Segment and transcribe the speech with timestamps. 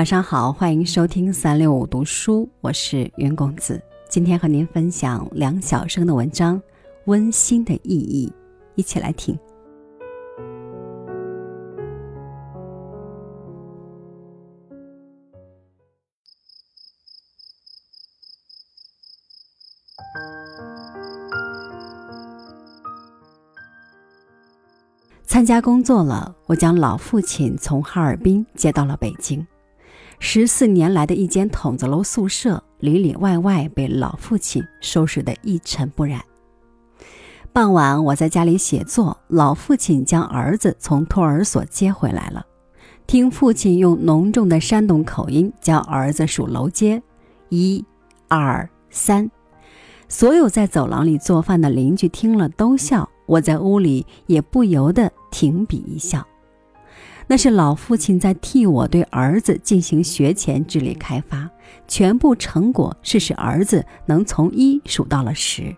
[0.00, 3.78] 晚上好，欢迎收听三六五读书，我是袁公子。
[4.08, 6.58] 今天和您分享梁晓声的文章
[7.04, 8.32] 《温馨的意义》，
[8.76, 9.38] 一起来听。
[25.26, 29.46] 参加工作了，我将老父亲从哈尔滨接到了北京。
[30.22, 36.20] 十四年来的一间筒子楼宿舍，里里外外被老父亲收拾得一尘不染。
[37.54, 42.44] 傍晚，我在家里写作，老父亲将儿子从托儿所接回来了。
[43.06, 47.02] 听父亲用浓重的山东口音教儿子数楼阶，
[47.48, 47.82] 一、
[48.28, 49.28] 二、三。
[50.06, 56.24] 所有在走廊里做饭的邻居听了都笑，我在屋里也不由得停笔一笑。
[57.30, 61.48] 那是老父亲在替我对儿子进行学前智力开发，
[61.86, 65.72] 全部成果是使儿子能从一数到了十。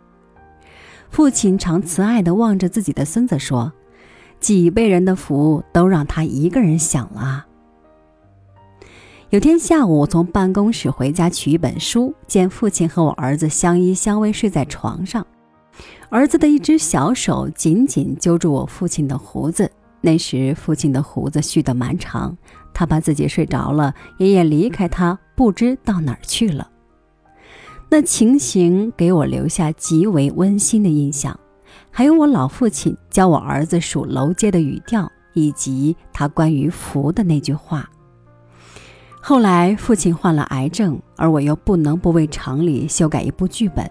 [1.11, 3.70] 父亲常慈爱地望着自己的孙子说
[4.41, 7.45] ：“几辈人的福都让他一个人享了。”
[9.28, 15.27] 有天下午，我从办公室回家取一本书，见父亲和我儿子相依相偎睡在床上，
[16.08, 19.70] 儿子的一只小手紧紧揪住我父亲的胡子。
[20.05, 22.36] 那时，父亲的胡子蓄得蛮长，
[22.75, 26.69] 他怕自己睡着了，爷爷离开他，不知到哪儿去了。
[27.89, 31.39] 那情形给我留下极为温馨的印象，
[31.91, 37.89] 还有我老父亲教我儿子数楼阶的语调，以及他关于福的那句话。
[39.20, 43.89] 后来，父亲患了癌症，而我又不能不为厂里修改一部剧本，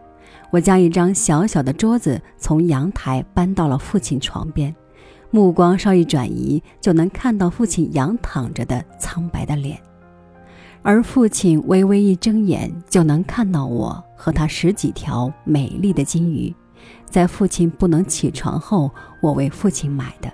[0.51, 4.75] 我将一张小小的桌子从阳台搬到了父亲床边。
[5.31, 9.79] 目光稍一转移，就能看到父亲仰躺着的苍白的脸，
[10.81, 16.53] 而父亲微微一睁眼，就能看到我和他十几条美丽的金鱼，
[17.09, 18.91] 在父亲不能起床后，
[19.21, 20.29] 我为父亲买的。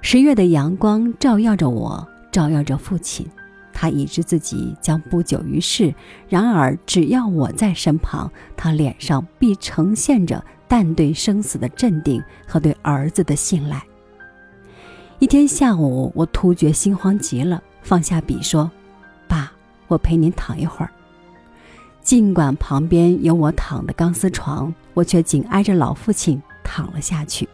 [0.00, 3.26] 十月的阳光照耀着我，照耀着父亲，
[3.72, 5.92] 他已知自己将不久于世，
[6.28, 13.82] 然而只要我在身旁，他脸上必呈现着淡对生死的镇定和对儿子的信赖。
[15.20, 18.70] 一天下午，我突觉心慌极了，放下笔说
[19.26, 19.50] ：“爸，
[19.88, 20.90] 我陪您躺一会儿。”
[22.00, 27.48] 尽管旁边有我躺的钢丝床，我却紧挨着老父亲躺了下去，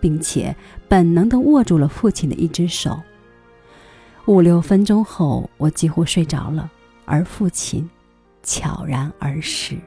[0.00, 0.54] 并且
[0.86, 3.00] 本能地握住了父亲的一只手。
[4.26, 6.70] 五六分钟后，我几乎睡着了，
[7.06, 7.88] 而父亲
[8.42, 9.78] 悄然而逝。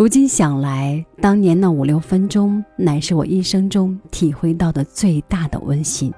[0.00, 6.10] 如今想来，当年那五六分钟，乃是我一生中体会到的最大的温馨。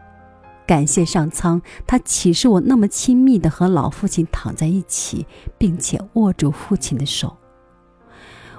[0.64, 5.26] 感谢上苍，他启示我那么亲密的和老父亲躺在一起，
[5.58, 7.36] 并且握住父亲的手。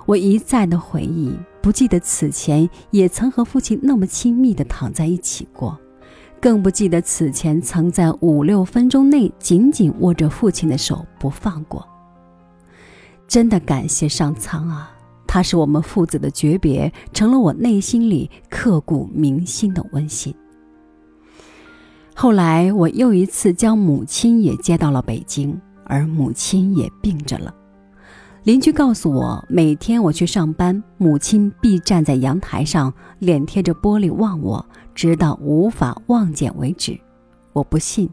[0.05, 5.79] 我一再的回忆，不记得此前也曾和父亲那么亲密的躺在一起过，
[6.41, 11.87] 更不记得此前曾在五六分钟内紧紧握着父亲的手不放过。
[13.25, 14.89] 真的感谢上苍啊！
[15.33, 20.31] 他是我们父子的诀别，成了我内心里刻骨铭心的温馨。
[22.13, 27.51] 后来，我又一次将母亲也接到了北京，而母亲也病着了。
[28.43, 34.63] 邻居告诉我，每天我去上班，母亲必站在阳台上，脸贴着玻璃望我，
[34.93, 36.95] 直到无法望见为止。
[37.53, 38.07] 我不信，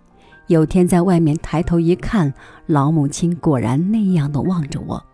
[0.47, 2.33] 有天在外面抬头一看，
[2.65, 5.05] 老母亲果然那样的望着我。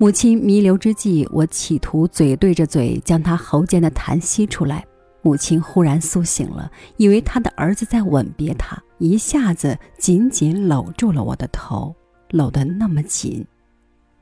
[0.00, 4.82] 母亲弥留之际，我企图嘴对着嘴将她喉间的痰吸出来。
[5.20, 11.94] 母亲忽然苏醒了，以为她的儿子在吻别她，一下子紧紧搂住了我的头，
[12.30, 13.46] 搂得那么紧，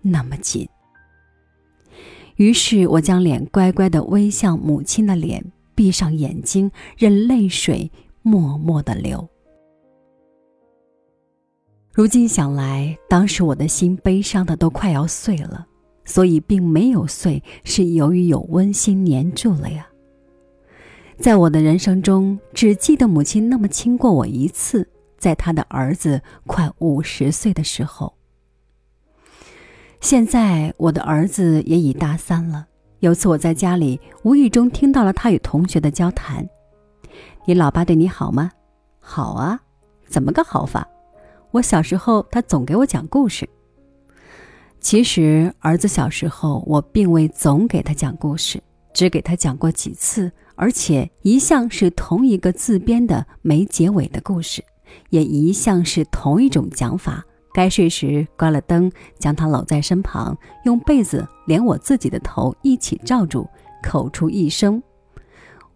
[0.02, 0.68] 那么紧。
[2.34, 7.88] 于是我将脸乖乖地微向母亲的脸，闭上眼睛，任泪水
[8.22, 9.28] 默默地流。
[11.92, 15.66] 如今想来，当时我的心悲伤的都快要碎了，
[16.08, 19.86] 所以并没有碎，是由于有温馨粘住了呀。
[21.18, 24.88] 在我的人生中，只记得母亲那么亲过我一次，
[25.18, 28.14] 在她的儿子快五十岁的时候。
[30.00, 32.66] 现在我的儿子也已大三了，
[33.00, 36.48] 有次我在家里无意中听到了他与同学的交谈
[37.44, 38.50] ：“你老爸对你好吗
[38.98, 39.60] ？”“好啊，
[40.06, 40.88] 怎么个好法？”
[41.52, 43.46] 我小时候，他总给我讲故事。
[44.80, 48.62] 其实，儿子小时候，我并未总给他讲故事，
[48.94, 54.64] 只给他讲过几次，而且一向是同一个自编的没结尾的故事，
[55.10, 57.24] 也一向是同一种讲法。
[57.52, 63.48] 该睡时关了灯，将他搂在身旁，用被子连我自己的头一起罩住，
[63.82, 64.80] 口出一声：“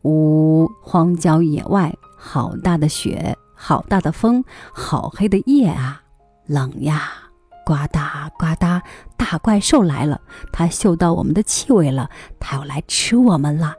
[0.03, 6.03] 呜！”荒郊野外，好大的雪，好大的风，好黑的夜啊，
[6.47, 7.32] 冷呀！
[7.65, 8.81] 呱嗒呱嗒，
[9.17, 10.21] 大怪兽来了，
[10.53, 12.09] 它嗅到我们的气味了，
[12.41, 13.75] 它要来吃我们了。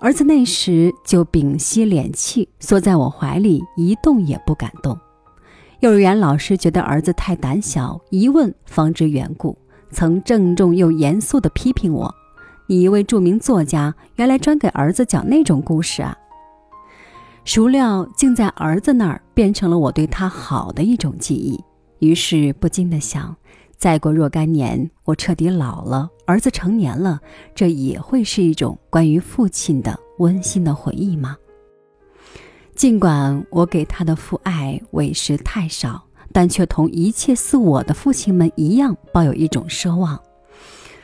[0.00, 4.98] 儿子那时就屏息敛气，缩在我怀里，一动也不敢动。
[5.80, 9.56] 幼儿园老师觉得儿子太胆小，一问方知缘故，
[9.90, 12.14] 曾郑重又严肃地批评我
[12.66, 16.16] ：“你一位著名作家，原来专给儿子讲那种故事啊！”
[17.44, 21.62] 孰料竟在儿子那儿变成了我对他好的一种记忆。
[21.98, 23.36] 于是不禁地想：
[23.76, 27.20] 再过若干年，我彻底老了，儿子成年了，
[27.54, 31.36] 这也会是一种关于父亲的温馨的回忆吗？
[32.74, 36.02] 尽管我给他的父爱为时太少，
[36.32, 40.18] 但却同一切似我的父亲们一样，抱有一种奢望，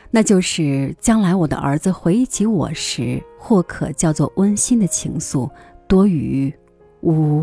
[0.09, 5.49] 那就是将来我的儿子回忆起我时，或可叫做温馨的情愫
[5.91, 6.53] 多雨
[7.01, 7.41] 呜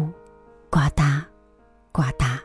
[0.70, 1.22] 呱嗒
[1.92, 2.38] 呱嗒。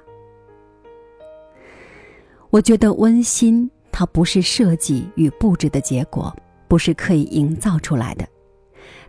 [2.49, 6.35] 我觉得温馨，它不是设计与布置的结果，
[6.67, 8.27] 不是刻意营造出来的。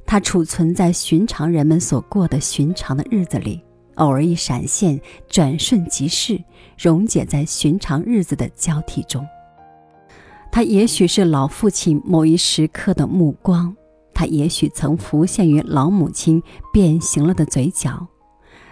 [0.07, 3.61] 它储存在寻常人们所过的寻常的日子里，
[3.97, 6.41] 偶尔一闪现，转瞬即逝，
[6.79, 9.27] 溶解在寻常日子的交替中。
[10.53, 13.77] 它也许是老父亲某一时刻的目光，
[14.15, 18.07] 它也许曾浮现于老母亲变形了的嘴角，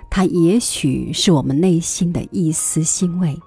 [0.08, 3.38] 它也许是我们内心的一丝欣慰，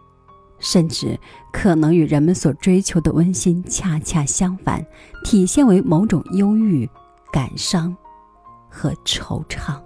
[0.59, 1.19] 甚至
[1.51, 4.86] 可能与人们所追求的温馨恰恰相反，
[5.24, 6.88] 体现为某种忧郁。
[7.33, 7.94] 感伤
[8.69, 9.77] 和惆怅。